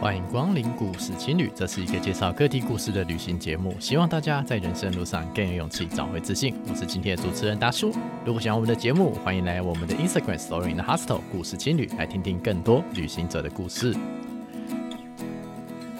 [0.00, 6.54] 欢迎光临故事青旅，这是一个介绍各地故事的旅行节目，希望大家在人生路上更有勇气，找回自信。
[6.70, 7.92] 我是今天的主持人大叔。
[8.24, 13.94] 如果喜欢我们的节目，欢迎来我们的 Instagram Story in the Hostel 故事青旅，来听听更多旅行者的故事。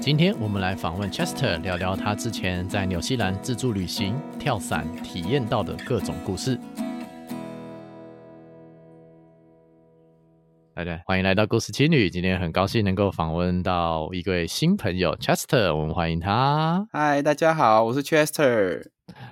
[0.01, 6.59] 今天我们来访问 Chester，聊聊他之前在纽西兰自助旅行、跳伞体验到的各种故事。
[10.81, 12.09] 来来，欢迎来到故事青旅。
[12.09, 16.89] 今天很高兴能够访问到一位新朋友 Chester，我们欢迎他。
[16.91, 18.89] 嗨，大家好，我是 Chester。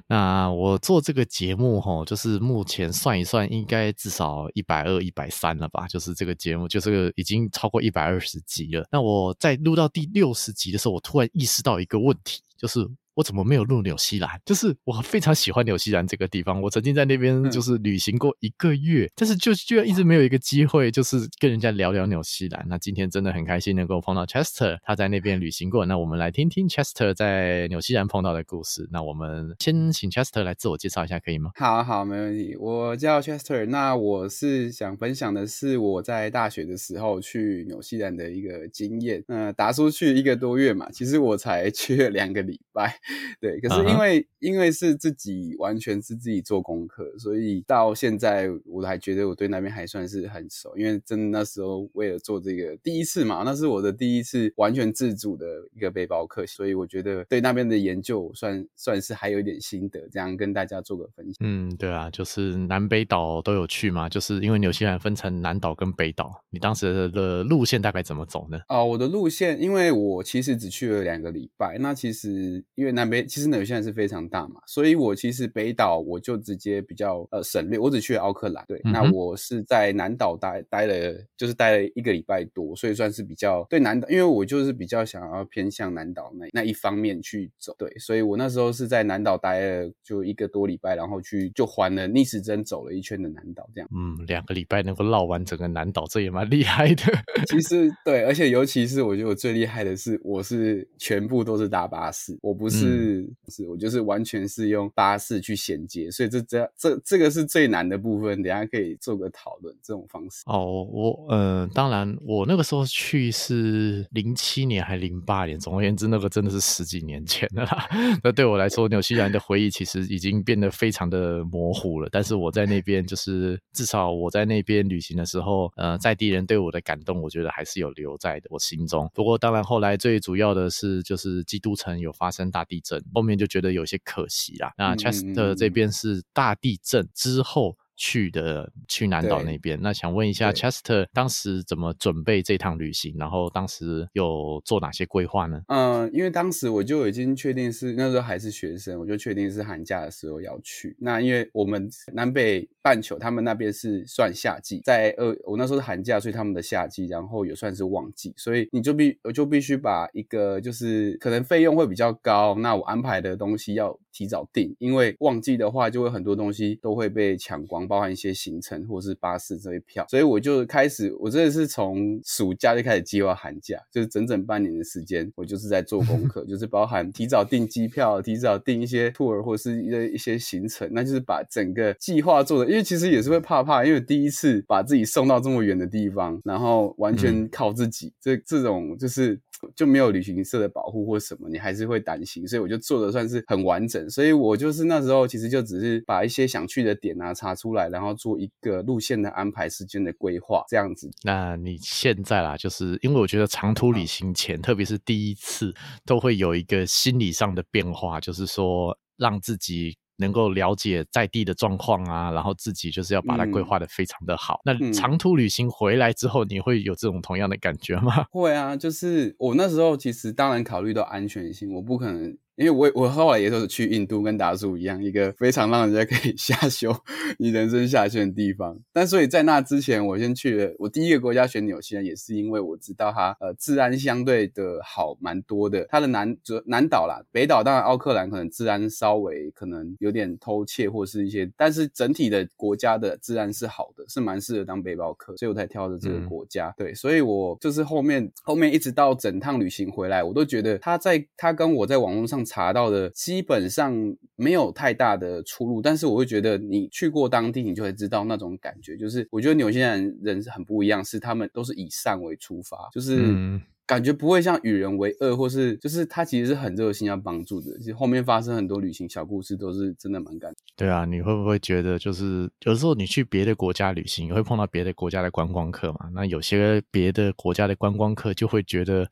[0.09, 5.87] 那我做这个节目齁，就是目前算一算，应该至少一百二、一百三了吧？
[5.89, 8.87] 就是这个节目，就是已经超过一百二十集了。
[8.93, 12.87] 那我在录到第六十集的时候，我突然意识到一个问题，就是。
[13.19, 14.31] 我怎么没有录纽西兰？
[14.47, 22.65] 就是我非常喜欢纽西兰这个地方，我曾经在那边就是旅行过一个月，嗯、但是就居然一直没有一个机会，就是跟人家聊聊纽西兰。
[22.69, 25.85] 那今天真的很开心能够碰到 Chester，他在那边旅行过。
[25.85, 28.89] 那我们来听听 Chester 在纽西兰碰到的故事。
[28.93, 31.51] 那我们先请 Chester 来自我介绍一下，可以吗？
[31.57, 32.55] 好好，没问题。
[32.61, 39.25] 我叫 Chester，那我是想分享的是我在大学的时候去纽西兰的一个经验。
[39.27, 42.97] 嗯，达叔去一个多月嘛，其实我才 去了两个礼拜。
[43.41, 44.27] 对，可是因为、uh huh.
[44.41, 50.77] 因为是自己完全是自己做功课，所以到现在我还觉得我对那边还算是很熟。
[50.77, 61.37] 因为真的那时候为了做这个第一次嘛，那是我的第一次完全自主的一个背包客，所以我觉得对那边的研究算算是还有一点心得，这样跟大家做个分享。
[61.41, 68.61] 嗯，对啊，就是南北岛都有去嘛，就是因为纽西兰分成南岛跟北岛，你当时的路线大概怎么走呢？
[68.69, 78.65] 哦，我的路线，因为我其实只去了两个礼拜，那其实因为南北其实纽西兰是非常大嘛，所以我其实北岛我就直接比较呃省略，我只去了奥克兰。
[78.67, 87.73] 对，嗯、那我是在南岛待待了，就是待了一个礼拜多，所以算是比较对南岛，因为我就是比较想要偏向南岛那那一方面去走。
[87.79, 93.89] 对，所以我那时候是在南岛待了就一个多礼拜，然后去就环了逆时针走了一圈的南岛，这样。
[93.95, 97.05] 嗯，两个礼拜能够绕完整个南岛，这也蛮厉害的。
[97.47, 102.87] 其实对，而且尤其是我觉得我最厉害的是，我是全部都是搭巴士，我不是。
[102.87, 108.43] 嗯是是我就是完全是用巴士去衔接，所以这这这这个是最难的部分。
[108.43, 110.43] 等下可以做个讨论这种方式。
[110.47, 117.89] 哦，我呃，当然我那个时候去是零七年还零八年，总而言之，那个真的是十几年前的啦。
[118.23, 122.09] 那对我来说，纽西兰的回忆其实已经变得非常的模糊了。
[122.11, 129.11] 但是我在那边，就是至少我在那边旅行的时候，呃，在地人对我的感动，我觉得还是有留在的我心中。
[129.15, 133.39] 不过当然后来最主要的是，就是基督城有发生大地震，后面。
[133.39, 134.73] 就觉得有些可惜啦。
[134.77, 139.79] 那 Chester 这边是大地震之后去的，去南岛那边。
[139.83, 143.17] 那想问一下，Chester 当时怎么准备这趟旅行？
[143.19, 145.61] 然后当时有做哪些规划呢？
[145.67, 150.97] 嗯，因为当时我就已经确定是那时候还是学生，我就确定是寒假的时候要去。
[151.01, 189.41] 那因为我们南北半球，他们那边是算夏季，在呃，我那时候是寒假，所以他们的夏季，然后也算是旺季，所以你就必我就必须把一个就是可能费用会比较高，那我安排的东西要提早订，因为旺季的话就会很多东西都会被抢光，包含一些行程或是巴士这些票，所以我就开始，我真的是从暑假就开始计划寒假，就是整整半年的时间，我就是在做功课， 就是包含提早订机票，提早订一些 tour 或是一些一些行程，那就是把整个计划做的，因为其实也是会怕怕，因为第一次把自己送到这么远的地方，然后完全靠自己，这这种就是。
[189.75, 194.09] 就没有旅行社的保护或什么，你还是会担心，所以我就做的算是很完整。
[194.11, 201.11] 所以我就是那时候其实就只是把一些想去的点啊查出来，然后做一个路线的安排、时间的规划这样子。
[201.23, 205.75] 那你现在啦，就是因为我觉得长途旅行前，特别是第一次，
[206.05, 209.97] 都会有一个心理上的变化，就是说让自己。
[210.19, 214.61] 能够了解在地的状况啊，然后自己就是要把它规划的非常的好。
[214.65, 218.27] 嗯、那长途旅行回来之后，你会有这种同样的感觉吗？
[218.31, 222.37] 会啊，就是我那时候其实当然考虑到安全性，我不可能。
[222.59, 226.93] 因为我我后来也都是去印度，跟达叔一样，一个非常让人家可以 下修
[227.39, 228.77] 你人生下限的地方。
[228.93, 235.87] 但所以在那之前，我先去了我第一个国家选纽西兰，也是因为我知道它呃治安相对的好蛮多的。
[235.89, 246.71] 它的南主南岛啦，北岛当然奥克兰可能治安稍微可能有点偷窃或是一些，但是整体的国家的治安是好的，是蛮适合当背包客，所以我才挑的这个国家。
[246.71, 252.45] 嗯、对，所以我就是后面后面一直到整趟旅行回来，我都觉得他在他跟我在网络上。
[252.49, 253.95] 查到的基本上
[254.35, 258.97] 没有太大的出入，但是我会觉得你去过当地，你就会知道那种感觉。
[258.97, 267.75] 就是我觉得纽西兰人是很不一样，是他们都是以善为出发，就是感觉不会像与人为恶，或是就是他其实是很热心要帮助的。
[267.79, 270.53] 其实后面发生很多旅行小故事，都是真的蛮感。
[270.77, 276.11] 对啊，你会不会觉得就是有时候你去别的国家旅行，你会碰到别的国家的观光客嘛？
[276.13, 279.09] 那有些别的国家的观光客就会觉得，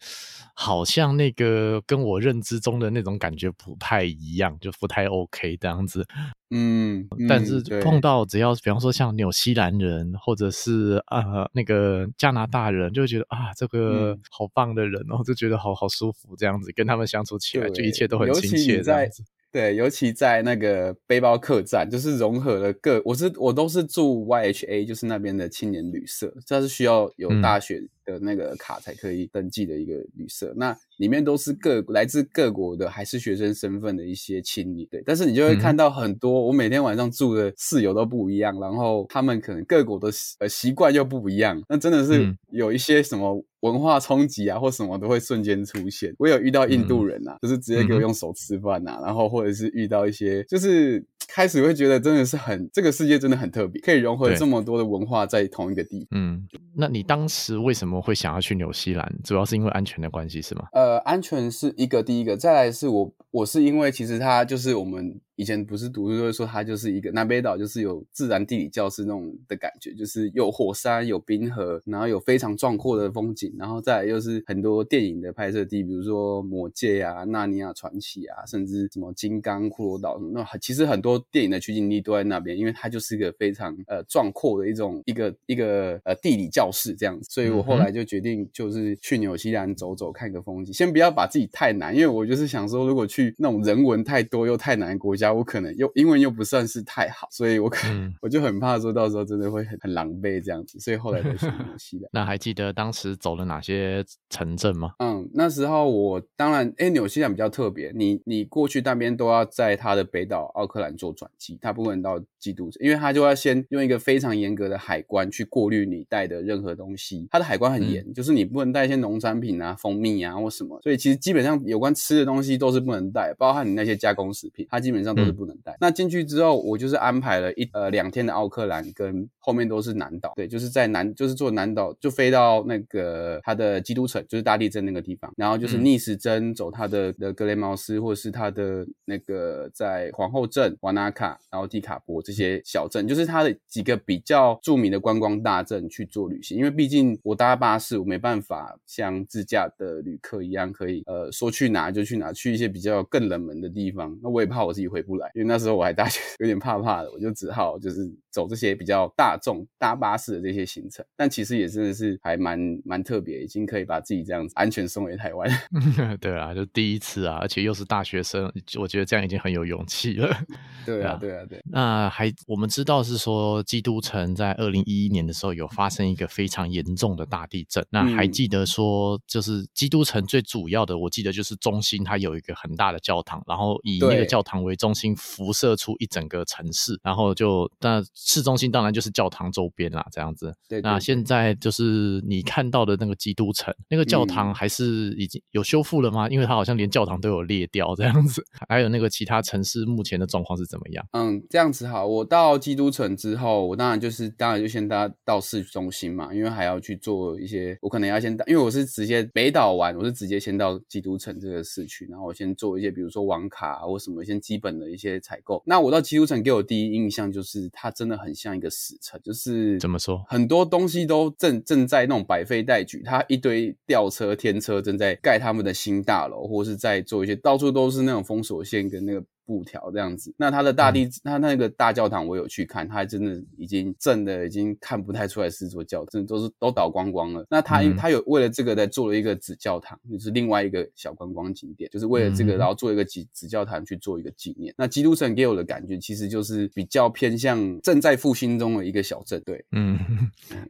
[0.52, 6.06] 好像那个跟我认知中的那种感觉不太一样，就不太 OK 这样子。
[6.50, 19.24] 嗯，但是碰到只要比方说像纽西兰人，或者是呃那个加拿大人，就会觉得啊，这个好棒的人哦，就觉得好好舒服这样子，跟他们相处起来就一切都很亲切这样子。
[19.52, 30.46] 对，尤其在那个背包客栈，就是融合了各，我是我都是住 YHA，就是那边的青年旅社，这是需要有大学的那个卡才可以登记的一个旅社。
[30.52, 34.88] 嗯、那里面都是各来自各国的，还是学生身份的一些青年。
[34.90, 40.08] 对，但是你就会看到很多，我每天晚上住的室友都不一样，然后他们可能各国的
[40.38, 43.44] 呃习惯又不一样，那真的是有一些什么。
[43.60, 46.14] 文化冲击啊，或什么都会瞬间出现。
[46.18, 56.08] 我有遇到印度人啊，嗯、就是直接给我用手吃饭啊，嗯、然后或者是遇到一些，就是开始会觉得真的是很这个世界真的很特别，可以融合这么多的文化在同一个地方。
[56.12, 59.12] 嗯，那你当时为什么会想要去纽西兰？
[59.24, 60.68] 主要是因为安全的关系是吗？
[60.72, 65.20] 呃，安全是一个第一个，再来是我我是因为其实它就是我们。
[65.36, 95.25] 以前不是读书都会说它就是一个南北岛，就是有自然地理教室那种的感觉，就是有火山、有冰河，然后有非常壮阔的风景，然后再来又是很多电影的拍摄地，比如说《魔戒》啊、《纳尼亚传奇》啊，甚至什么《金刚》、《骷髅岛》什么，那其实很多电影的取景地都在那边，因为它就是一个非常呃壮阔的一种一个一个呃地理教室这样子，所以我后来就决定就是去纽西兰走走，看个风景，先不要把自己太难，因为我就是想说，如果去那种人文太多又太难的国家。
[95.32, 102.08] 我可能又英文又不算是太好，所以我可能、嗯、我就很怕说到时候真的会很很狼狈这样子，所以后来就去纽西兰。
[102.12, 104.92] 那还记得当时走了哪些城镇吗？
[104.98, 125.15] 嗯，那时候我当然，哎，纽西兰比较特别，你你过去那边都要在它的北岛奥克兰做转机，它不能到基督城，因为它就要先用一个非常严格的海关去过滤你带的任何东西，它的海关很严，嗯、就是你不能带一些农产品啊、蜂蜜啊或什么，所以其实基本上有关吃的东西都是不能带，包含你那些加工食品，它基本上。
[125.16, 125.74] 都是不能带。
[125.80, 130.32] 那进去之后，我就是安排了一呃两天的奥克兰，跟后面都是南岛。
[130.36, 135.32] 对，就是在南，就是坐南岛就飞到那个它的基督城，就是大地震那个地方。
[135.36, 146.58] 然后就是逆时针走它的的格雷茅斯，或者是它的那个在皇后镇、瓦纳卡，然后蒂卡波这些小镇，就是它的几个比较著名的观光大镇去做旅行。
[146.58, 154.18] 因为毕竟我搭巴士，我没办法像自驾的旅客一样，可以呃说去哪就去哪，去一些比较更冷门的地方。
[154.22, 155.05] 那我也怕我自己回。
[155.06, 161.02] 不来，因为那时候我还大学，有点怕怕的，我就只好就是走这些比较大众搭巴士的这些行程。
[161.16, 165.50] 但其实也真的是还蛮蛮特别，已经可以把自己这样子安全送回台湾。
[166.20, 170.28] 对啊，就第一次啊，而且又是大学生，我觉得这样已经很有勇气了。
[170.84, 171.62] 对啊，对啊，对。
[171.70, 177.82] 那还我们知道是说，基督城在二零一一年的时候有发生一个非常严重的大地震。
[177.88, 185.06] 那还记得说，就是基督城最主要的，我记得就是中心它有一个很大的教堂，然后以那个教堂为中心。
[185.16, 190.46] 辐射出一整个城市，然后就那市中心当然就是教堂周边啦，这样子。
[190.68, 190.90] 对，对，对。
[190.90, 196.26] 那现在就是你看到的那个基督城，那个教堂还是已经有修复了吗？
[196.26, 198.44] 嗯、因为它好像连教堂都有裂掉这样子。
[198.68, 201.06] 还有那个其他城市目前的状况是怎么样？
[201.12, 202.06] 嗯，这样子好。
[202.06, 215.16] 我到基督城之后，我当然就是当然就先搭到市中心嘛，因为还要去做一些，我可能要先，因为我是直接北岛玩，我是直接先到基督城这个市区，然后我先做一些，比如说网卡或什么，一些基本的一些。
[215.26, 215.62] 采购。
[215.66, 229.24] 那我到基督城给我第一印象就是它真的很像一个死城，就是怎么说，很多东西都正正在那种百废待举，它一堆吊车、天车正在盖他们的新大楼，或是在做一些，到处都是那种封锁线跟那个。
[229.46, 237.46] 布条这样子，那它的大地，它、嗯、那个大教堂我有去看，它真的已经震的已经看不太出来是座教，真的都是都倒光光了。
[237.48, 244.74] 那它它、嗯、有为了这个在做了一个子教堂，就是另外一个小观光景点，就是为了这个、嗯、然后做一个子子教堂去做一个纪念。
[244.76, 249.96] 那基督城给我的感觉其实就是比较偏向正在复兴中的一个小镇，对，嗯，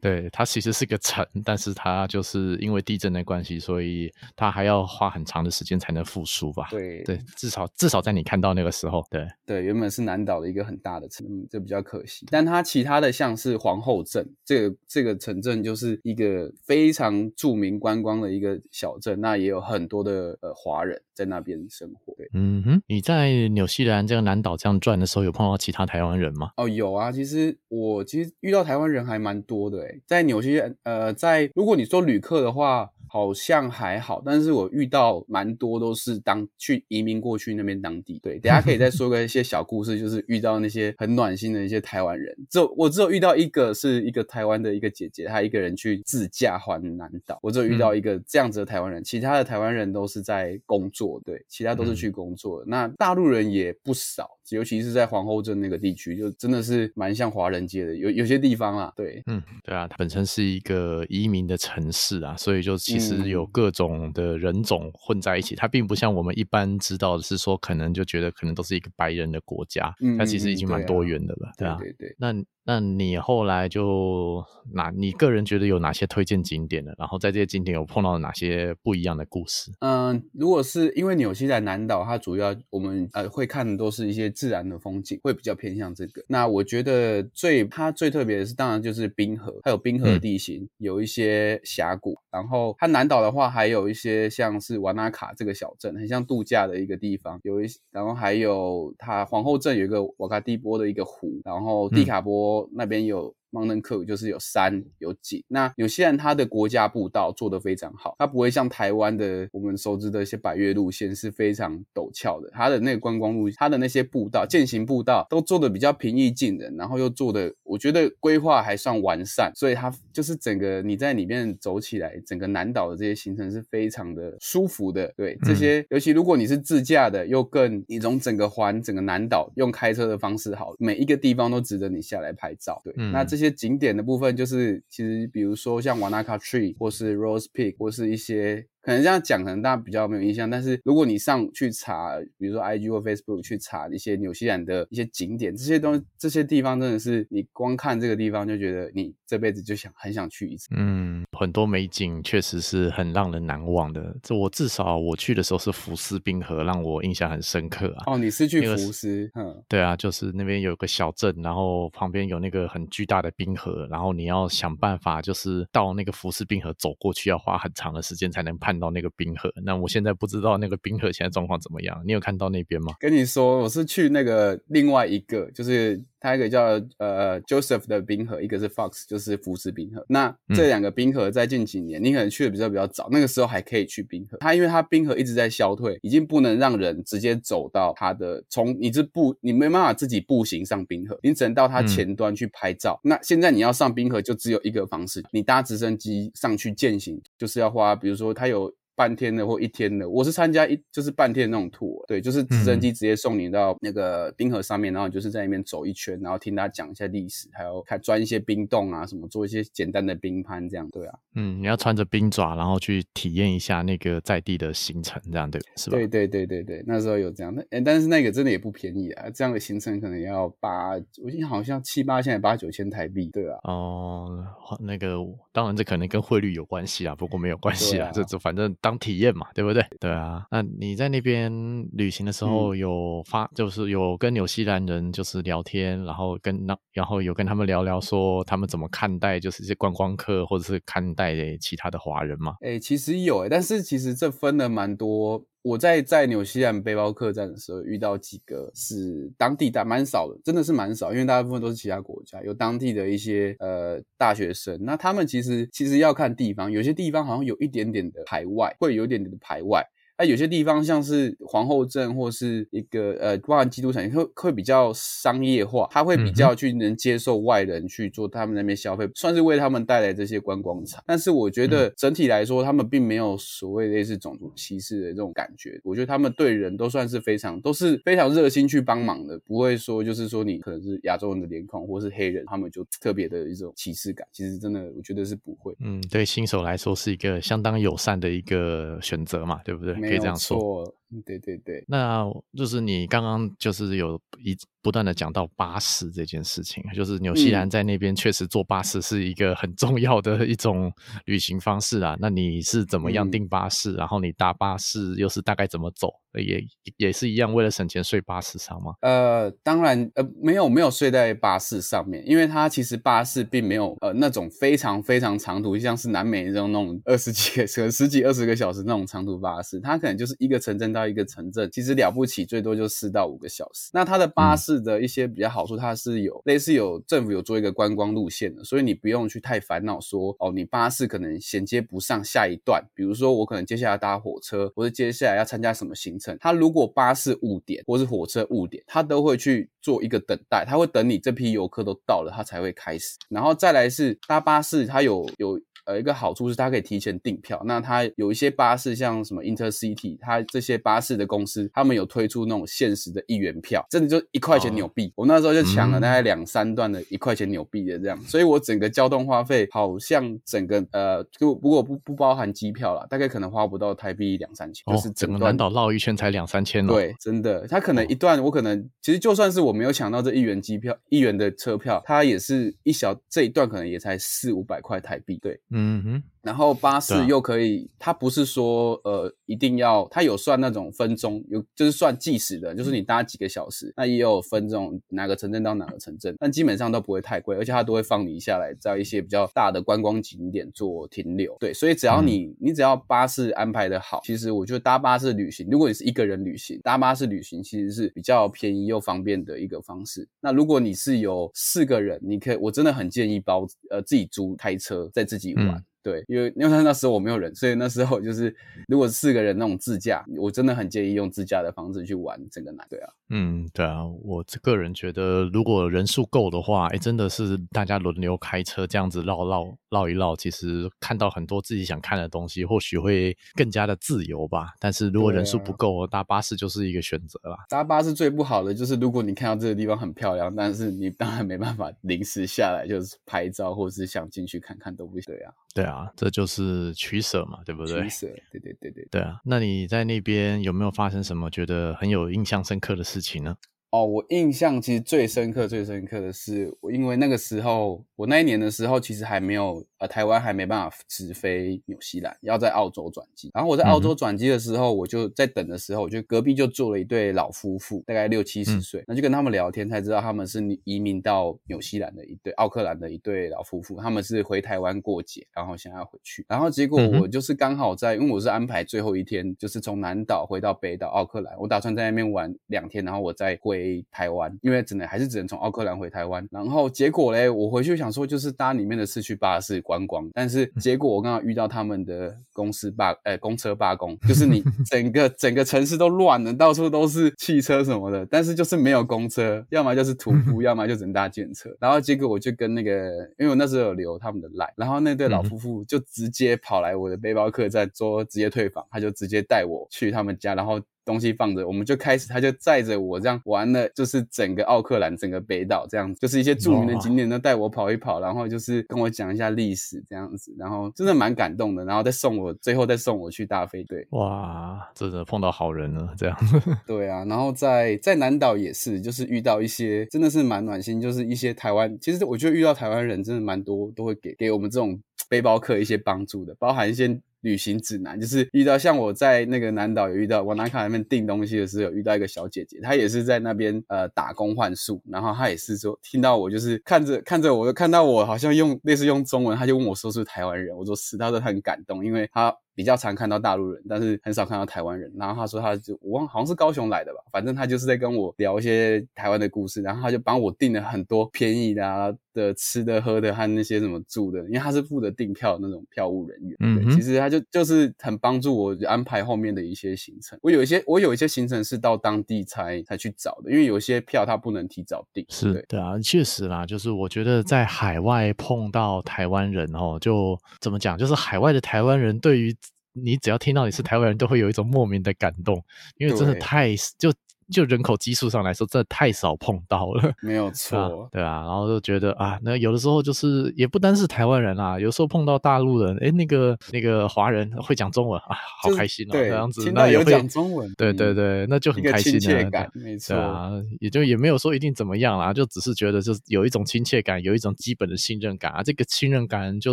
[0.03, 6.69] 对，它其实是个城，但是它就是因为地震的关系，所以它还要花很长的时间才能复苏吧？
[6.71, 8.66] 对对，至少至少在你看到那个。
[8.67, 12.27] 的时候，对对，原本是南岛的一个很大的城，这比较可惜。
[12.31, 22.15] 但它其他的像是皇后镇，这个这个城镇就是一个非常著名观光的一个小镇，那也有很多的呃华人在那边生活。
[22.17, 26.51] 对，嗯哼，你在纽西兰这个南岛这样转的时候，有碰到其他台湾人吗？
[26.59, 32.91] 哦，有啊，其实我其实遇到台湾人还蛮多的诶，在纽西兰，呃，在如果你说旅客的话。
[33.09, 38.19] 好像还好，但是我遇到蛮多都是当去移民过去那边当地。
[38.21, 42.37] 对， 等下可以再说个一些小故事，就是遇到那些很暖心的一些台湾人。
[42.51, 47.39] 只有我只有遇到一个是一个台湾的一个姐姐，她一个人去自驾环南岛。
[47.43, 52.67] 我只有遇到一个这样子的台湾人，其他的台湾人都是在工作，对，其他都是去工作的。
[52.67, 54.29] 那大陆人也不少。
[54.51, 72.17] 尤其是在皇后镇那个地区，就真的是蛮像华人街的，有有些地方啊，对，嗯，对啊，它本身是一个移民的城市啊，所以就其实有各种的人种混在一起，嗯、它并不像我们一般知道的是说，可能就觉得可能都是一个白人的国家，嗯、它其实已经蛮多元的了，对啊，对，对对。
[72.17, 72.33] 那
[72.69, 76.93] 那你后来就哪，你个人觉得有哪些推荐景点呢？
[76.99, 79.71] 然后在这些景点有碰到哪些不一样的故事？
[79.79, 86.25] 嗯，如果是因为纽西兰南岛，它主要我们呃会看的都是一些自然的风景，会比较偏向这个。
[86.27, 92.19] 那我觉得最它最特别的是，当然就是冰河，还有冰河地形，嗯、有一些峡谷。
[92.33, 97.39] 然后它南岛的话，还有一些像是瓦纳卡这个小镇，很像度假的一个地方。
[97.45, 102.56] 有一，然后还有它皇后镇有一个瓦卡蒂波的一个湖，然后蒂卡波。
[102.73, 103.35] 那边有。
[103.53, 125.13] Mountain Cook 就是有山有景，那纽西兰它的国家步道做得非常好，它不会像台湾的我们熟知的一些百越路线是非常陡峭的，它的那个观光路，它的那些步道、践行步道都做得比较平易近人，然后又做的我觉得规划还算完善，所以它就是整个你在里面走起来，整个南岛的这些行程是非常的舒服的。
[125.17, 132.81] 对这些，嗯、尤其如果你是自驾的，又更你从整个环整个南岛用开车的方式好，每一个地方都值得你下来拍照。
[132.85, 133.51] 对，嗯、那这这些。
[133.51, 138.67] 景点的部分就是，其实比如说像 Wanaka Tree 或是 Rose Peak 或是一些。
[138.87, 140.49] 可能这样讲，可能大家比较没有印象。
[140.49, 150.69] 但是如果你上去查，比如说 IG 或 Facebook 去查一些纽西兰的一些景点，这些东西、这些地方真的是你光看这个地方就觉得你这辈子就想很想去一次。
[150.71, 154.17] 嗯，很多美景确实是很让人难忘的。
[154.23, 158.05] 这我至少我去的时候是福斯冰河，让我印象很深刻啊。
[158.07, 159.29] 哦，你是去福斯？
[159.35, 172.03] 嗯，对啊，就是那边有个小镇，然后旁边有那个很巨大的冰河，然后你要想办法就是到那个福斯冰河走过去，要花很长的时间才能攀到那个冰河，那我现在不知道那个冰河现在状况怎么样？
[172.05, 172.95] 你有看到那边吗？
[173.01, 180.05] 跟你说，我是去那个另外一个，就是它一个叫呃 Joseph 的冰河，一个是 Fox，就是福斯冰河。
[180.09, 184.39] 那这两个冰河在近几年，嗯、你可能去的比较比较早，那个时候还可以去冰河。
[184.39, 193.01] 它因为它冰河一直在消退，已经不能让人直接走到它的，从你这步你没办法自己步行上冰河，你只能到它前端去拍照。
[193.05, 198.75] 嗯、那现在你要上冰河，就只有一个方式，你搭直升机上去践行，就是要花，比如说它有。
[198.97, 215.99] 半天的或一天的，我是参加一就是半天的那种 tour，对，就是直升机直接送你到那个冰河上面，嗯、然后你就是在那边走一圈，然后听他讲一下历史，还有看钻一些冰洞啊，什么做一些简单的冰攀这样，对啊，嗯，你要穿着冰爪，然后去体验一下那个在地的行程，这样对，是吧？
[215.99, 223.59] 对对对对对，那时候有这样，那但是那个真的也不便宜啊，这样的行程可能要八，我记得好像七八千、八九千台币，对啊。
[223.65, 224.43] 哦，
[224.81, 225.19] 那个
[225.53, 228.75] 当然这可能跟汇率有关系啊，不过没有关系啊，这这反正。
[228.87, 229.85] 当体验嘛，对不对？
[229.99, 231.51] 对啊，那你在那边
[231.93, 242.55] 旅行的时候有发，嗯、就是有跟纽西兰人就是聊天，然后跟那然后有跟他们聊聊说他们怎么看待就是一些观光客或者是看待其他的华人嘛？
[242.61, 245.45] 哎、欸，其实有哎、欸，但是其实这分了蛮多。
[245.67, 259.85] 我在在纽西兰背包客栈的时候遇到几个是当地的，蛮少的，真的是蛮少，因为大部分都是其他国家有当地的一些呃大学生，那他们其实其实要看地方，有些地方好像有一点点的排外，会有一点点的排外。
[260.19, 271.03] 那、啊、有些地方像是皇后镇或是一个呃，包含基督城，会会比较商业化，他会比较去能接受外人去做他们那边消费，算是为他们带来这些观光产。
[271.07, 275.79] 但是我觉得整体来说，他们并没有所谓类似种族歧视的这种感觉。
[275.85, 284.27] 我觉得他们对人都算是非常都是非常热心去帮忙的，不会说就是说你可能是亚洲人的脸孔或是黑人，他们就特别的一种歧视感。
[284.33, 285.75] 其实真的，我觉得是不会。
[285.81, 290.06] 嗯，对新手来说是一个相当友善的一个选择嘛，对不对？
[290.07, 290.95] 可以这样说。
[291.25, 292.25] 对对对，那
[292.57, 300.93] 就是你刚刚就是有一不断的讲到巴士这件事情，就是纽西兰在那边确实坐巴士是一个很重要的一种
[301.25, 302.17] 旅行方式啊。
[302.21, 303.93] 那你是怎么样订巴士？
[303.93, 306.13] 嗯、然后你搭巴士又是大概怎么走？
[306.37, 306.63] 也
[306.99, 308.93] 也是一样，为了省钱睡巴士上吗？
[309.01, 323.91] 呃，当然，呃，没有没有睡在巴士上面，因为它其实巴士并没有呃那种非常非常长途，像是南美这种那种二十几个车、十几二十个小时那种长途巴士，它可能就是一个城镇到一个城镇，其实了不起最多就四到五个小时。
[323.93, 343.17] 那它的巴士士的一些比较好处，它是有类似有政府有做一个观光路线的，所以你不用去太烦恼说哦，你巴士可能衔接不上下一段，比如说我可能接下来搭火车，或者接下来要参加什么行程，它如果巴士误点或是火车误点，它都会去做一个等待，它会等你这批游客都到了，它才会开始。
[343.29, 345.61] 然后再来是搭巴士，它有有。
[345.87, 347.63] 呃，一个好处是它可以提前订票。
[347.65, 355.07] 那它有一些巴士，像什么 Intercity，它这些巴士的公司，他们有推出那种限时的一元票，真的就一块钱纽币。
[355.09, 366.93] 哦、我那时候就抢了大概两三段的一块钱纽币的这样，嗯、所以我整个交通花费好像整个呃，就不过不不包含机票啦，大概可能花不到台币两三千，哦、就是整个南岛绕一圈才两三千哦。
[366.93, 375.39] 对，真的，它可能一段我可能其实就算是我没有抢到这一元机票、一元的车票，它也是一小这一段可能也才四五百块台币。
[375.43, 376.23] 对，嗯哼。
[376.43, 391.57] 然后巴士又可以，它不是说呃一定要，它有算那种分钟，有就是算计时的，就是你搭几个小时，那也有分这种哪个城镇到哪个城镇，但基本上都不会太贵，而且它都会放你下来，在一些比较大的观光景点做停留。
[391.59, 400.29] 对，所以只要你、嗯、你只要巴士安排的好，其实我觉得搭巴士旅行，如果你是一个人旅行，搭巴士旅行其实是比较便宜又方便的一个方式。
[400.41, 405.66] 那如果你是有四个人，你可以，我真的很建议包呃自己租开车在自己玩。
[405.73, 408.55] 嗯对，因为因为那时候我没有人，所以那时候就是
[408.87, 412.87] 如果四个人那种自驾，我真的很建议用自驾的方式去玩整个南。
[412.89, 424.75] 对啊，嗯，对啊，我个人觉得如果人数够的话，哎，真的是大家轮流开车这样子绕绕绕一绕，其实看到很多自己想看的东西，或许会更加的自由吧。
[424.79, 427.57] 但是如果人数不够，啊、搭巴士就是一个选择啦。
[427.69, 435.35] 搭巴士最不好的就是如果你看到这个地方很漂亮，但是你当然没办法临时下来就是拍照，或是想进去看看都不行。
[435.35, 435.96] 对啊，对啊。
[435.97, 438.03] 啊，这就是取舍嘛，对不对？
[438.03, 439.09] 取舍，对对对对。
[439.11, 443.57] 对啊，那你在那边有没有发生什么觉得很有印象深刻的事情呢？
[443.91, 449.87] 哦，我印象其实最深刻、最深刻的是，我因为那个时候，我那一年的时候，其实还没有。
[449.99, 453.51] 呃，台湾还没办法直飞纽西兰，要在澳洲转机。
[453.55, 459.03] 然后我在澳洲转机的时候，我就在等的时候，我就隔壁就坐了一对老夫妇，大概六七十岁。
[459.07, 463.99] 那就跟他们聊天，才知道他们是移民到纽西兰的一对奥克兰的一对老夫妇。
[463.99, 466.45] 他们是回台湾过节，然后想要回去。
[466.47, 471.57] 然后结果我就是刚好在，因为我是安排最后一天，就是从南岛回到北岛奥克兰。
[471.59, 476.47] 我打算在那边玩两天，然后我再回台湾，因为只能还是只能从奥克兰回台湾。
[476.51, 479.83] 然后结果嘞，我回去想说就是搭里面的市区巴士。
[479.87, 491.71] 观光，但是结果我刚好遇到他们的公司罢，呃，公车罢工， 就是你整个整个城市都乱了，到处都是汽车什么的，但是就是没有公车，要么就是徒步，要么就只能搭电车。
[491.79, 500.81] 然后结果我就跟那个，因为我那时候有留他们的赖，然后那对老夫妇就直接跑来我的背包客栈说直接退房，他就直接带我去他们家，然后。
[501.07, 514.07] 东西放着，我们就开始，他就载着我这样玩了，就是整个奥克兰，整个北岛这样子，就是一些著名的景点都带我跑一跑，然后就是跟我讲一下历史这样子，然后真的蛮感动的，然后再送我，最后再送我去大飞队。
[514.11, 516.61] 哇，真的碰到好人了，这样子。
[516.85, 527.21] 对啊，然后在在南岛也是，就是遇到一些真的是蛮暖心，就是一些台湾，其实我觉得遇到台湾人真的蛮多，都会给给我们这种背包客一些帮助的，包含一些。
[527.43, 542.55] 旅行指南，就是遇到像我在那个南岛有遇到，瓦纳卡那边订东西的时候，有遇到一个小姐姐，她也是在那边呃打工换宿，然后她也是说听到我就是看着看着我，看到我好像用类似用中文，她就问我说是台湾人，我说是，她说她很感动，因为她。
[542.77, 545.11] 比较常看到大陆人，但是很少看到台湾人。
[545.17, 549.81] 然后他说，他就我忘好像是高雄来的吧，反正他就是在跟我聊一些台湾的故事。
[549.81, 556.55] 然后他就帮我订了很多便宜的啊的吃的喝的和那些什么住的，因为他是负责订票的那种票务人员。
[556.61, 560.39] 嗯其实他就就是很帮助我安排后面的一些行程。
[560.43, 565.25] 我有一些我有一些行程是到当地才才去找的，因为有些票他不能提早订。
[565.31, 572.55] 是对，对啊，确实啦，就是我觉得在海外碰到台湾人哦，就怎么讲，就是海外的台湾人对于。
[573.03, 575.63] 你只要听到你是台湾人，都会有一种莫名的感动，
[575.99, 577.13] 因为真的太就。
[577.51, 593.17] 就人口基数上来说，真的太少碰到了，没有 错，啊，对啊，然后就觉得啊，那有的时候就是也不单是台湾人啊，有时候碰到大陆人，哎，那个那个华人会讲中文啊，好开心哦，对这样子，那也会讲中文，对对对，那就很开心啊，亲切感，没错。
[593.17, 599.73] 啊，也就也没有说一定怎么样啦，就只是觉得就是有一种亲切感，有一种基本的信任感啊，这个信任感就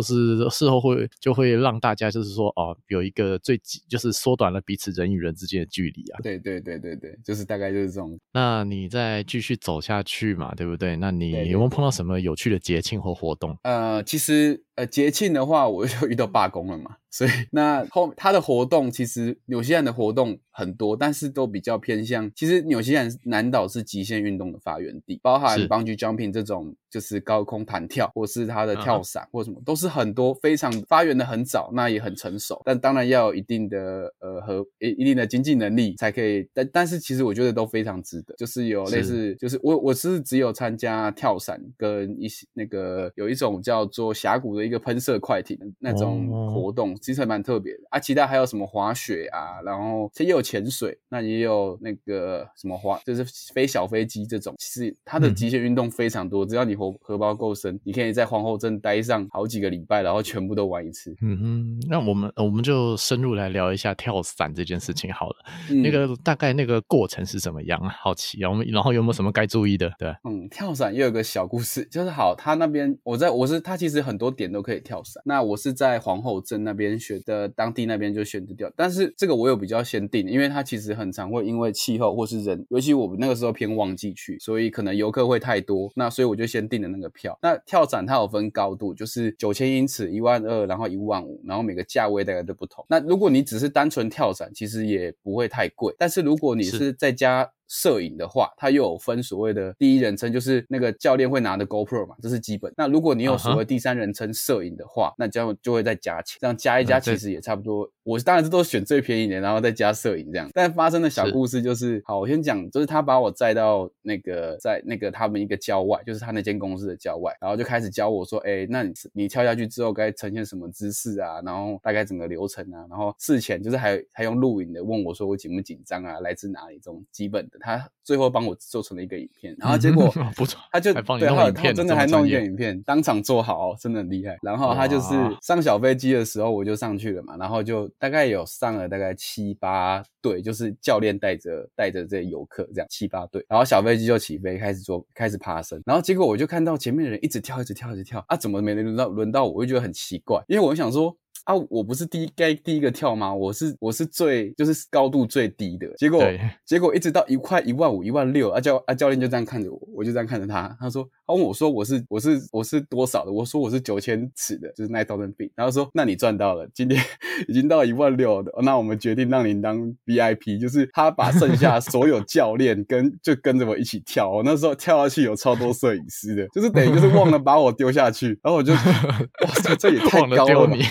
[0.00, 8.18] 是事后会就会让大家就是说哦，有一个最就是缩短了彼此人与人之间的距离啊，对对对对对，就是大概就是这种。
[8.32, 10.96] 那那你再继续走下去嘛，对不对？
[10.96, 13.56] 那你有没有碰到什么有趣的节庆或活动？
[13.62, 16.96] 呃，其实呃节庆的话，我就遇到罢工了嘛。
[17.10, 22.28] 所以那后他的活动其实纽西兰的活动很多，但是都比较偏向。
[22.34, 32.60] 其实纽西兰南岛是极限运动的发源地，包含 Bungee Jumping 这种就是高空弹跳，或是他的跳伞或什么，都是很多非常发源的很早，那也很成熟。
[32.64, 36.48] 但当然要有一定的呃和一一定的经济能力才可以。
[36.52, 38.34] 但但是其实我觉得都非常值得。
[38.36, 46.94] 就是有类似，就是我我是只有参加跳伞跟一些那个有一种叫做峡谷的一个喷射快艇的那种活动。
[46.96, 54.54] 其实还蛮特别的啊，其他还有什么滑雪啊，然后其实也有潜水，那也有那个什么滑，就是飞小飞机这种。
[54.58, 61.14] 其实它的极限运动非常多，嗯、只要你荷荷包够深，你可以在皇后镇待上好几个礼拜，然后全部都玩一次。
[61.20, 65.36] 嗯哼，那我们我们就深入来聊一下跳伞这件事情好了。
[65.70, 67.88] 嗯、那个大概那个过程是怎么样啊？
[68.00, 69.92] 好奇啊，我们然后有没有什么该注意的？
[69.98, 76.94] 对，嗯，跳伞也有个小故事，就是好，他那边我在我是他其实很多点都可以跳伞，那我是在皇后镇那边。
[76.94, 87.36] 学的当地那边就选择掉，但是这个我有比较先定，因为它其实很常会因为气候或是人，尤其我们那个时候偏旺季去，所以可能游客会太多，那所以我就先订了那个票。
[87.42, 92.86] 那跳伞它有分高度，就是九千英尺、一万二，然后一万五，然后每个价位大概都不同。
[92.88, 97.50] 那如果你只是单纯跳伞，其实也不会太贵，但是如果你是在家。
[97.68, 102.72] 摄影的话，它又有分所谓的第一人称，就是那个教练会拿的 GoPro 嘛，这是基本。
[102.76, 105.14] 那如果你有所谓第三人称摄影的话，uh huh.
[105.18, 107.90] 那这样就会再加钱，这样加一加其实也差不多。
[108.02, 110.48] 我当然是都选最便宜的，然后再加摄影这样。
[110.52, 121.40] 但发生的小故事就是，是好，我先讲，就是他把我载到那个在那个他们一个郊外，就是他那间公司的郊外，然后就开始教我说，哎、欸，那你你跳下去之后该呈现什么姿势啊？
[121.42, 122.84] 然后大概整个流程啊？
[122.90, 126.20] 然后事前就是还还用录影的问我说我紧不紧张啊？
[126.20, 126.74] 来自哪里？
[126.76, 134.36] 这种基本的，他最后帮我做成了一个影片，然后结果 不错，他就对，他他真的还弄一个影片，当场做好，真的很厉害。
[134.42, 137.90] 然后他就是上小飞机的时候我就上去了嘛，然后就。
[137.96, 149.52] 大概有上了大概七八队，就是教练带着带着这些游客这样七八队，然后小飞机就起飞，开始做开始爬升，然后结果我就看到前面的人一直跳，一直跳，一直跳啊，怎么没轮到轮到我？
[149.52, 151.16] 我就觉得很奇怪，因为我想说。
[151.44, 153.32] 啊，我不是第一该第一个跳吗？
[153.34, 156.24] 我是我是最就是高度最低的，结果
[156.64, 163.30] 结果一直到一块一万五一万六，啊教啊教练就这样看着我，我就这样看着他，他说他问我说我是我是我是多少的？
[163.30, 167.02] 我说我是九千尺的，就是 nine thousand feet，然后说那你赚到了，今天
[167.46, 178.72] 已经到一万六了，那我们决定让你当 VIP，就是他把剩下 所有教练跟就跟着我一起跳，我那时候跳下去有超多摄影师的，就是等于就是忘了把我丢下去，然后我就
[179.44, 180.82] 哇塞，这也太高了你。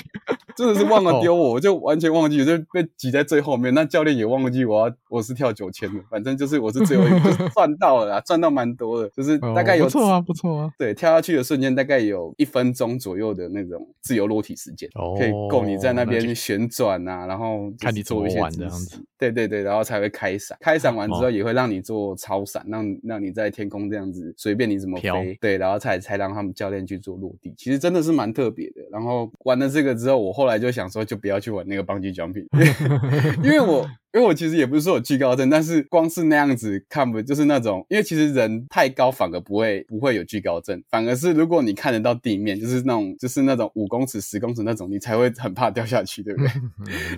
[0.55, 3.73] 真的是忘了丢我，我就完全忘记，就被挤在最后面。
[3.73, 10.69] 那教练也忘记我要我是跳九千的，反正就是我是最后一个，就是赚到了啦，赚到蛮多的，就是大概有、哦、不错啊，不错啊。
[10.77, 19.03] 对，跳下去的瞬间大概有一分钟左右的那种自由落体时间，哦、可以够你在那边旋转啊，然后看你做一些这样子。
[19.17, 25.37] 对对对，然后才会开伞，开伞完之后也会让你做超伞，让让你在天空这样子随便你怎么飞。
[25.39, 28.81] 对，然后才才让他们教练去做落地，其实真的是蛮特别的。
[28.91, 32.45] 然后玩了这个之后，我后后来就想说，就不要去玩那个 Bungee Jumping，
[33.41, 33.89] 因为我。
[34.13, 46.51] 因为我其实也不是说有惧高症，但是光是那样子看不就是那种，因为其实人太高反而不会不会有惧高症，反而是如果你看得到地面，就是那种就是那种五公尺十公尺那种，你才会很怕掉下去，对不对？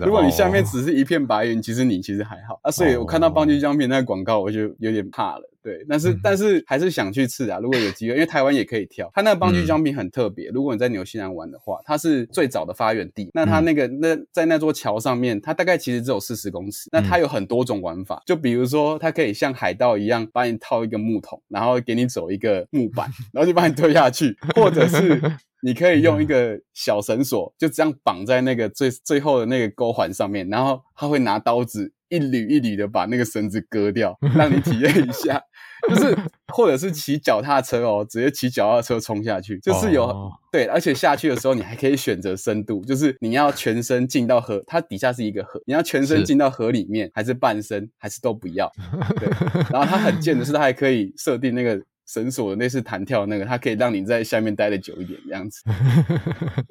[0.06, 2.70] 如果你下面只是一片白云，其实你其实还好啊。
[2.70, 5.50] 所以我看到 Bungee Jumping 那个广告，我就有点怕了。
[5.62, 7.58] 对，但是但是还是想去试啊。
[7.58, 9.10] 如果有机会，因为台湾也可以跳。
[9.12, 10.48] 它那个 Bungee Jumping 很特别。
[10.50, 13.28] 如果你在纽西兰玩的话，它是最早的发源地。
[13.34, 16.85] 那它那个那在那座桥上面，它大概其实只有四十公尺。
[16.92, 25.20] 那它有很多种玩法，就比如说它可以像海盗一样，把你套一个木桶，然后给你走一个木板，然后就把你推下去，或者是
[25.62, 35.42] 你可以用一个小绳索，就这样绑在那个最最后的那个钩环上面，然后它会拿刀子一缕一缕的把那个绳子割掉，让你体验一下。
[35.88, 36.16] 就是，
[36.48, 40.32] 或者是骑脚踏车哦，直接骑脚踏车冲下去，就是有、oh.
[40.50, 48.70] 对，而且下去的时候你还可以选择深度，就是你要全身进到河，它底下是一个河，你要全身进到河里面，是还是半身，还是都不要？
[49.18, 49.28] 对，
[49.70, 51.80] 然后它很贱的是，它还可以设定那个。
[52.06, 55.62] 绳索的那是弹跳那个，它可以让你在下面待的久一点这样子。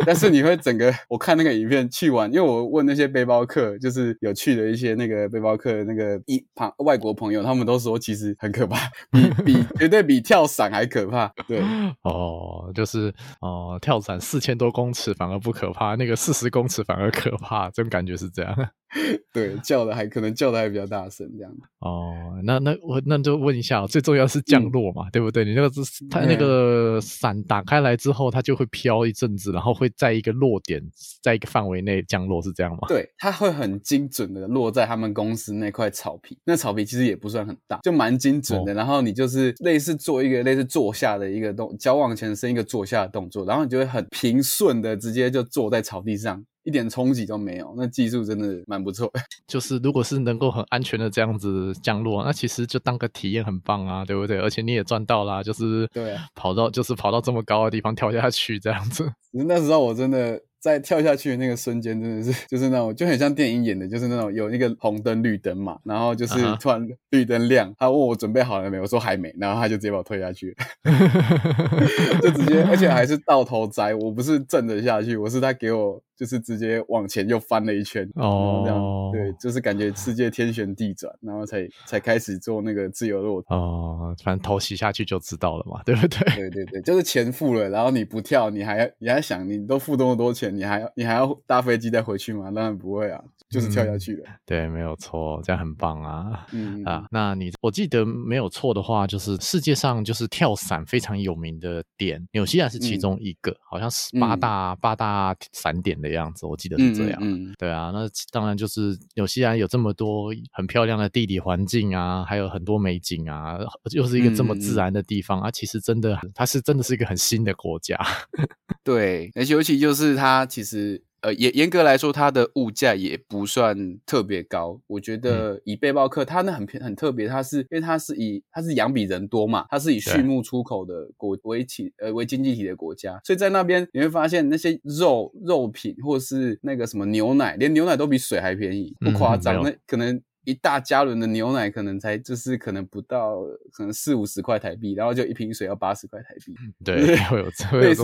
[0.06, 8.78] 但是你会整个，我看那个影片去玩，因为我问那些背包客，就是有去的一些那个背包客那个一旁外国朋友，他们都说其实很可怕，
[9.12, 11.28] 比比绝对比跳伞还可怕。
[11.48, 11.62] 对，
[12.04, 18.56] 哦，就是哦，跳伞四千多公尺反而不可怕，那个四十公尺反而可怕，这种感觉是这样。
[19.34, 21.52] 对，叫的还可能叫的还比较大声这样。
[21.80, 25.44] 哦，那那我那就问一下，最重要是降落嘛，嗯、对不对？
[25.44, 30.82] 你那个是它那个伞打开来之后，它就会飘一阵子，然后会在一个落点，
[31.22, 32.88] 在一个范围内降落，是这样吗？
[32.88, 36.38] 对，它会很精准的落在他们公司那块草皮。
[36.46, 38.72] 那草皮其实也不算很大，就蛮精准的。
[38.72, 46.46] 哦、然后你就是类似做一个类似坐下的一个动，脚往前伸一个坐下的动作，然后你就会很平顺的直接就坐在草地上。
[46.66, 49.10] 一点冲击都没有，那技术真的蛮不错。
[49.48, 54.40] 就是如果是能够很安全的这样子降落，那其实就当个体验很棒啊，对不对？
[54.40, 59.10] 而且你也赚到啦，就是对，跑到就是跑到这么高的地方跳下去这样子。
[59.48, 60.42] 那时候我真的。
[60.66, 70.58] 在跳下去的那个瞬间，真的是就是那种就很像电影演的，就是那种有那个红灯绿灯嘛，然后就是突然绿灯亮，他问我准备好了没，我说还没，然后他就直接把我推下去，
[72.20, 76.02] 就直接，而且还是倒头栽，我不是正着下去，我是他给我。
[76.16, 86.20] 就是直接往前又翻了一圈哦，这样对，就是感觉世界天旋地转，然后才才开始做那个自由落体哦，反正头洗下去就知道了嘛，对不对？
[86.36, 92.52] 对对对，就是钱付了，然后你不跳，你还你还想你都付这么多钱，你还要你还要搭飞机再回去吗？
[92.52, 94.24] 当然不会啊，就是跳下去了。
[94.28, 96.46] 嗯、对，没有错，这样很棒啊。
[96.52, 107.20] 嗯啊，那你我记得没有错的话，就是世界上就是跳伞非常有名的点，纽西兰是其中一个，嗯、好像是八大、嗯、八大伞点的样子，我记得是这样。
[107.22, 113.58] 嗯，嗯对啊，那当然就是纽西兰有这么多很漂亮的地理环境啊，还有很多美景啊，
[113.92, 117.98] 又是一个这么自然的地方、嗯、啊，其实真的它是真的是一个很新的国家。
[118.84, 121.04] 对，而且尤其就是它其实。
[121.22, 124.80] 呃，严严格来说，它的物价也不算特别高。
[124.88, 140.22] 我觉得以背包客，它那很偏很特别，它是因为它是以它是羊比人多嘛，它是以畜牧出口的国为体呃为经济体的国家，所以在那边你会发现那些肉肉品或是那个什么牛奶，连牛奶都比水还便宜，不夸张，嗯、那可能。
[140.46, 143.42] 一大加仑的牛奶可能才就是可能不到
[143.74, 146.54] 可能四五十块台币，然后就一瓶水要八十块台币。
[146.86, 147.50] 对，会有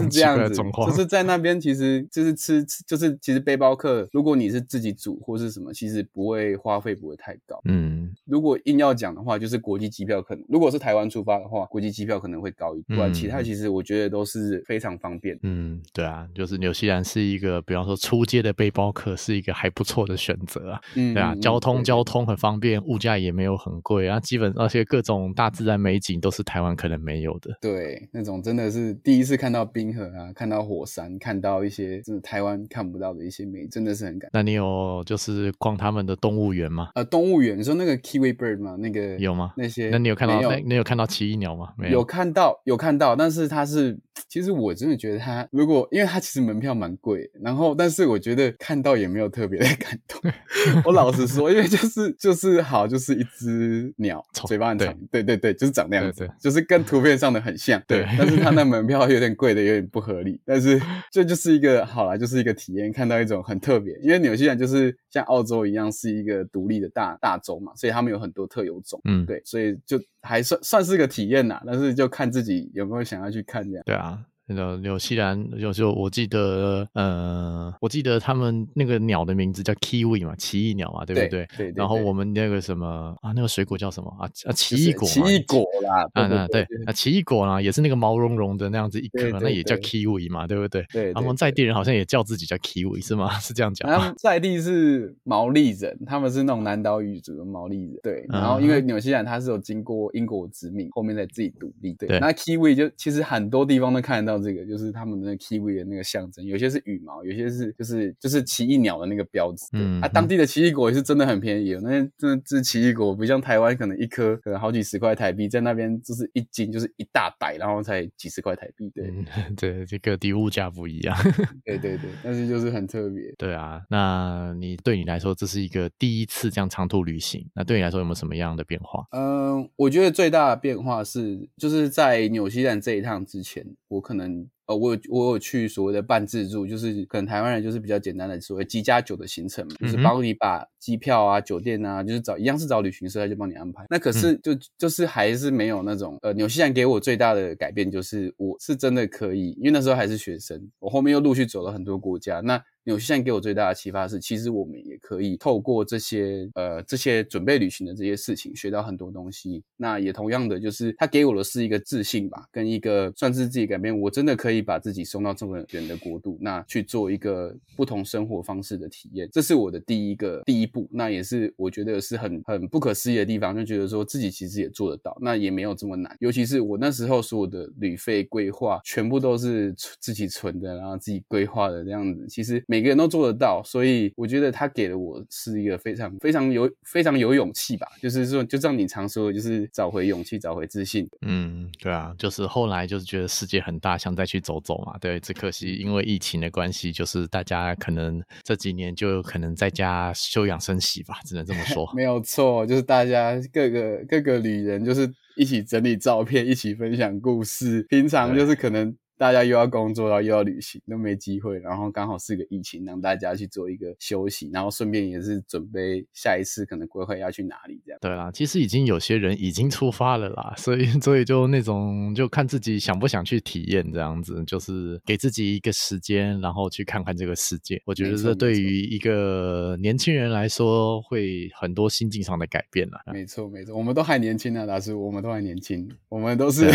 [0.09, 0.89] 这 样子状况。
[0.89, 7.61] 就是在那边其实就是吃，就是其实背包客，如果你是自己煮或是什么，其实不会花费不会太高。
[7.65, 12.97] 嗯，如果硬要讲的话，就是国际机票可能，如果是台湾出发的话，国际机票可能会高一点。
[12.97, 15.37] 不然其他其实我觉得都是非常方便。
[15.43, 20.81] 嗯，对啊，就是纽西兰是一个，比方说出街的背包客是一个还不错的选择啊。
[20.95, 22.21] 嗯，对啊，交通交通。
[22.31, 27.55] 很方便，物价也没有很贵，然后基本而且各种大自然美景都是台湾可能没有的。
[27.61, 34.29] 对，那种真的是第一次看到冰河啊，看到火山，看到一些真的台湾看不到的一些美，真的是很感。
[34.33, 36.89] 那你有就是逛他们的动物园吗？
[36.95, 38.75] 呃，动物园，你说那个 Kiwi Bird 吗？
[38.79, 39.53] 那个有吗？
[39.57, 39.89] 那些？
[39.89, 40.37] 那你有看到？
[40.37, 40.49] 没有。
[40.49, 41.73] 那你有看到奇异鸟吗？
[41.77, 41.99] 没有。
[41.99, 43.97] 有看到，有看到，但是它是，
[44.29, 50.31] 其实我真的觉得它，如果因为它其实门票蛮贵，然后但是我觉得看到也没有特别的 感动。
[50.85, 53.21] 我老实说，因为就是就是好就是。
[53.21, 58.03] 一只鸟，嘴巴很长，对对对，就是长那样子，就是跟图片上的很像，对。
[58.17, 60.41] 但是它 那门票有点贵的，有点不合理。
[60.43, 60.81] 但是
[61.11, 63.93] 这就是一个好啦，就是一个体验，看到一种很特别。
[64.01, 71.61] 因为纽西兰就是像澳洲一样，是一个独立的大大洲嘛，所以他们有很多特有种，嗯，对，所以就还算算是个体验呐。
[71.63, 73.83] 但是就看自己有没有想要去看这样。
[73.85, 74.17] 对啊。
[74.53, 81.29] 那个纽西兰有时候我记得，呃，我记得他们那个鸟的名字叫 Kiwi 嘛，奇异鸟嘛，对不对？
[81.29, 81.73] 对，对，对。
[81.75, 84.27] 然后我们那个什么啊，那个水果叫什么啊？
[84.45, 85.07] 啊，奇异果。
[85.07, 90.85] 奇异果啦，啊，那对啊，奇异果啦，也是那个毛茸茸的那样子一颗，那也叫 Kiwi 嘛，对不对？
[90.91, 91.13] 对。
[91.13, 93.31] 他们在地人好像也叫自己叫 Kiwi 是吗？
[93.39, 93.97] 是这样讲吗？
[93.97, 97.99] 他们在地是毛利人，他们是那种南岛语族的毛利人。
[98.03, 98.25] 对。
[98.29, 101.93] 然后因为纽西兰它是有经过英国殖民，后面再自己独立。
[101.93, 102.19] 对。
[102.19, 105.21] 那 Kiwi 就其实很多地方都看得到这个，就是他们。
[105.21, 109.67] 那 kiwi 的那个象征，有些是羽毛，有些是就是就是奇异鸟的那个标志。
[109.73, 118.89] 嗯，啊，当地的奇异果也是真的很便宜，那些真的是奇异果，不像台湾可能一颗可能好几十块台币，在那边就是一斤就是一大袋，然后才几十块台币。
[118.95, 119.25] 对，嗯、
[119.55, 121.15] 对，这个地物价不一样。
[121.63, 123.31] 对对对，但是就是很特别。
[123.37, 129.05] 对啊，那你对你来说这是一个第一次这样长途旅行，那对你来说有没有什么样的变化？
[129.11, 134.30] 嗯，我觉得最大的变化是，就是在纽西兰这一趟之前，我可能。
[134.67, 143.85] 我有我有去所谓的半自助，就是可能台湾人就是比较简单的所谓机加酒的行程嘛，就是帮你把机票啊、酒店啊，就是找一样是找旅行社，他就帮你安排。
[143.89, 159.63] 那可是就就是还是没有那种呃，纽西兰给我最大的改变就是我是真的可以，因为那时候还是学生，我后面又陆续走了很多国家，那纽西兰给我最大的启发是，其实我们也可以透过这些呃这些准备旅行的这些事情，学到很多东西。
[159.77, 170.87] 那也同样的，就是他给我的是一个自信吧，跟一个算是自己改变，我真的可以把自己送到这么远的国度，那去做一个不同生活方式的体验，这是我的第一个第一步。
[170.91, 176.15] 那也是我觉得是很很不可思议的地方，就觉得说自己其实也做得到，那也没有这么难。
[176.19, 182.27] 尤其是我那时候所有的旅费规划，全部都是自己存的，然后自己规划的这样子。
[182.27, 187.85] 其实每个人都做得到，所以我觉得他给了我是一个非常非常有非常有勇气吧。
[188.01, 191.05] 就是说，就像你常说的，就是找回勇气，找回自信。
[191.27, 194.97] 嗯，对啊，就是后来就是觉得世界很大，想再去走走嘛。
[195.01, 201.85] 对，只可惜因为疫情的关系，就是大家可能这几年就有可能在家休养生息吧，只能这么说。
[201.93, 207.85] 没有错，就是大家各个各个旅人就是一起整理照片，一起分享故事。
[207.89, 208.95] 平常就是可能。
[209.21, 211.59] 大家又要工作，然后又要旅行，都没机会。
[211.59, 217.99] 然后刚好是个疫情，让大家去做一个休息，然后顺便也是准备下一次可能规划要去哪里这样。
[218.01, 227.79] 对啦，其实已经有些人已经出发了啦， 所以所以就那种就看自己想不想去体验这样子，就是给自己一个时间，然后去看看这个世界。
[227.85, 232.99] 我觉得这对于一个年轻人来说，会很多心境上的改变啦。
[233.13, 236.65] 没错没错，我们都还年轻啊，大师，我们都还年轻，我们都是，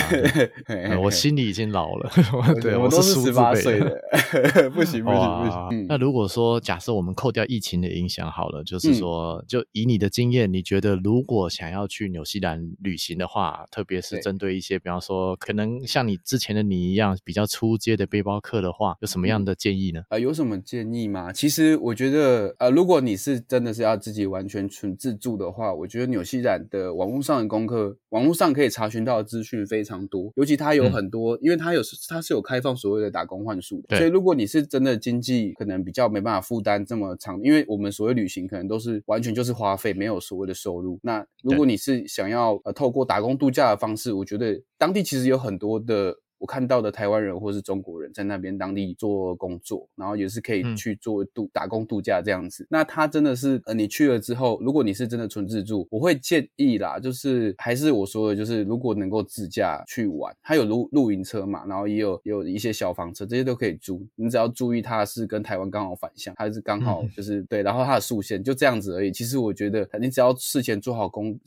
[1.02, 2.35] 我心里已经老了。
[2.60, 4.02] 对，我都是十八岁的，
[4.74, 5.86] 不行不行不行。
[5.88, 20.02] 那如果说假设我们扣掉疫情的影响好了，就是说，就以你的经验，你觉得如果想要去纽西兰旅行的话，特别是针对一些，比方说可能像你之前的你一样比较出街的背包客的话，有什么样的建议呢？
[20.10, 21.32] 啊，有什么建议吗？
[21.32, 32.20] 其实我觉得，呃，如果你是真的是要自己完全纯自助的话，我觉得纽西兰的网络上的功课，网络上可以查询到的资讯非常多，尤其它有很多，因为它有它。
[32.26, 40.98] 是有开放所谓的打工换宿的，所以如果你是真的经济可能比较没办法负担这么长，因为我们所谓旅行可能都是完全就是花费，没有所谓的收入。
[41.02, 46.16] 那如果你是想要呃透过打工度假的方式，我觉得当地其实有很多的。
[46.38, 52.66] 我看到的台湾人或是中国人在那边当地做工作，然后也是可以去做度打工度假这样子。
[52.70, 64.06] 那他真的是呃，你去了之后，如果你是真的纯自助，我会建议啦，就是还是我说的，就是如果能够自驾去玩，他有露露营车嘛，然后也有也有一些小房车，这些都可以租。
[64.14, 69.10] 你只要注意它是跟台湾刚好反向，还是刚好就是对，然后它的速线就这样子而已。
[69.10, 71.38] 其实我觉得你只要事前做好功，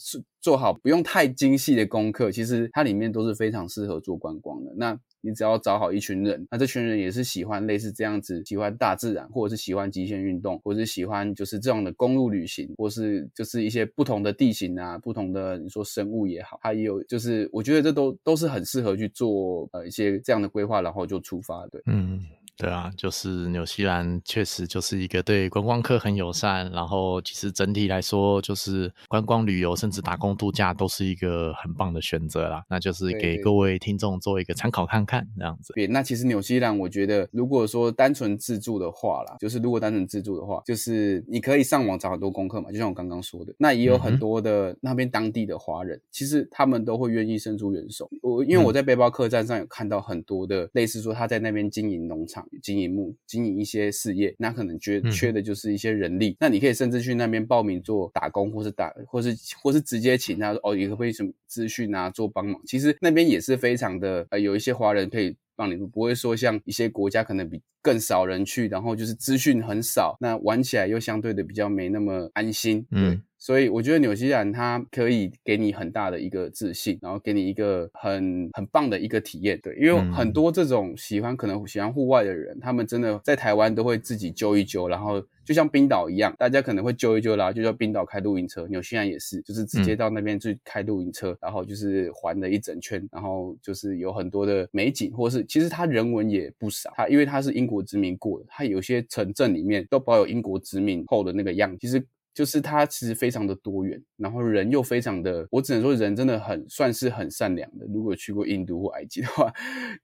[0.42, 4.72] 做好不用太精细的功课，其实它里面都是非常适合做观光的。
[4.78, 22.22] 那你只要找好一群人，那这群人也是喜欢类似这样子，喜欢大自然，或者是喜欢极限运动，或者是喜欢就是这样的公路旅行，或是就是一些不同的地形啊，不同的你说生物也好，它也有就是我觉得这都都是很适合去做呃一些这样的规划，然后就出发，对，嗯。
[22.60, 32.62] 对啊，就是纽西兰确实就是一个对观光客很友善，然后其实整体来说就是观光旅游甚至打工度假都是一个很棒的选择啦。
[32.68, 35.72] 那就是给各位听众做一个参考看看这样子。
[35.74, 48.10] 对，那其实纽西兰我觉得，如果说单纯自助的话啦，就是如果单纯自助的话，就是你可以上网找很多功课嘛，就像我刚刚说的，那也有很多的那边当地的华人，嗯、其实他们都会愿意伸出援手。
[48.22, 52.46] 我因为我在背包客栈上有看到很多的类似说他在那边经营农场。
[52.62, 56.30] 经营木经营一些事业，那可能缺缺的就是一些人力。
[56.30, 62.62] 嗯、那你可以甚至去那边报名做打工，或是打，或是或是直接请他说哦，你可不可以什么资讯啊，做帮忙？
[62.66, 72.86] 其实那边也是非常的呃，有一些华人可以帮你，不会说像一些国家可能比更少人去，然后就是资讯很少，那玩起来又相对的比较没那么安心。
[72.92, 73.22] 嗯。
[73.42, 102.06] 所以我觉得纽西兰它可以给你很大的一个自信，然后给你一个很很棒的一个体验，对，因为很多这种喜欢可能喜欢户外的人，他们真的在台湾都会自己揪一揪，然后就像冰岛一样，大家可能会揪一揪啦，就叫冰岛开露营车，纽西兰也是，就是直接到那边去开露营车，然后就是环了一整圈，然后就是有很多的美景，或是其实它人文也不少，它因为它是英国殖民过的，它有些城镇里面都保有英国殖民后的那个样，其实。
[102.40, 107.86] 就是它其实非常的多元，然后人又非常的，我只能说人真的很算是很善良的。
[107.94, 109.52] 如果去过印度或埃及的话，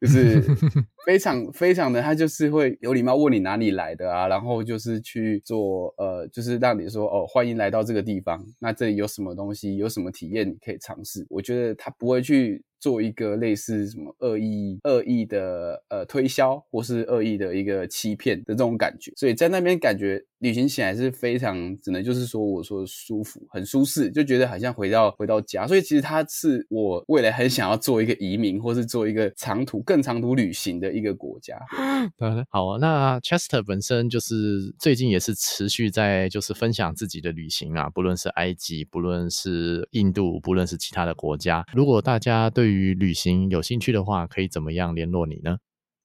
[0.02, 0.42] 就是
[1.08, 11.26] 非常非常的，他就是会有礼貌问你哪里来的啊，然后就是去做呃，就是让你说哦，欢迎来到这个地方，那这里有什么东西，有什么体验你可以尝试。
[11.30, 25.66] 我觉得他不会去做一个类似什么恶意恶意的呃推销，或是恶意的一个欺骗的这种感觉，所以在那边感觉旅行起来是非常，只能就是说我说舒服，很舒适，就觉得好像回到回到家。
[25.66, 31.58] 所以其实它是我未来很想要做一个移民，或是做一个长途更长途旅行的一个国家。
[32.50, 41.66] 好，那 Chester 本身就是最近也是持续在就是分享自己的旅行啊，不论是埃及，不论是印度，不论是其他的国家。
[41.74, 45.58] 如果大家对于于旅行有兴趣的话，可以怎么样联络你呢？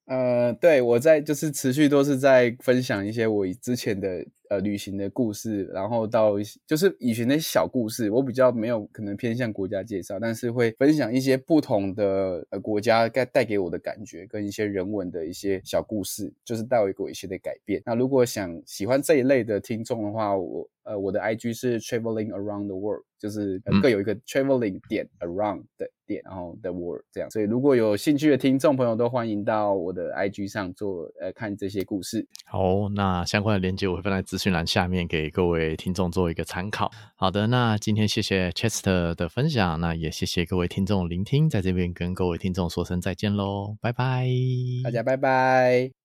[0.06, 6.34] 呃，对，我在就是持续都是在分享一些我之前的呃旅行的故事，然后到
[6.66, 17.80] 就是以前的小故事，我比较没有可能偏向国家介绍，但是会分享一些不同的呃国家该带给我的感觉跟一些人文的一些小故事，就是带给我一些的改变。
[17.86, 20.68] 那如果想喜欢这一类的听众的话，我。
[20.82, 27.30] 呃，我的 IG 是 traveling around the world，就是各有一个 traveling 点 around 的点，然后 the world 这样。
[27.30, 32.26] 所以如果有兴趣的听众朋友，都欢迎到我的 IG 上做呃看这些故事。
[32.46, 36.90] 好，那相关的链接我会放在资讯栏下面，给各位听众做一个参考。
[37.14, 44.26] 好的，那今天谢谢 Chester 的分享，那也谢谢各位听众聆听，在这边跟各位听众说声再见喽，拜拜，
[44.82, 45.99] 大家拜拜。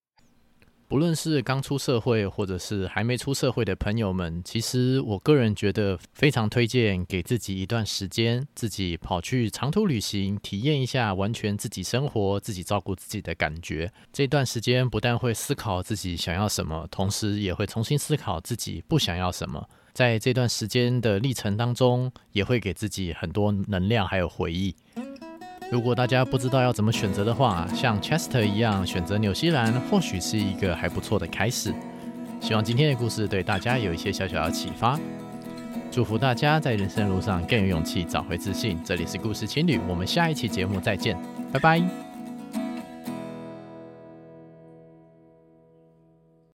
[0.88, 13.92] 不论是刚出社会，或者是还没出社会的朋友们，其实我个人觉得非常推荐给自己一段时间，自己跑去长途旅行，体验一下完全自己生活、自己照顾自己的感觉。
[14.12, 19.68] 这段时间不但会思考自己想要什么，同时也会重新思考自己不想要什么。
[19.92, 24.76] 在这段时间的历程当中，也会给自己很多能量还有回忆。
[25.70, 31.74] 如果大家不知道要怎么选择的话，像 Chester 一样选择纽西兰，或许是一个还不错的开始。
[32.40, 34.98] 希望今天的故事对大家有一些小小的启发。
[35.90, 38.78] 祝福大家在人生路上更有勇气，找回自信。
[38.84, 41.16] 这里是故事情侣，我们下一期节目再见，
[41.52, 42.05] 拜拜。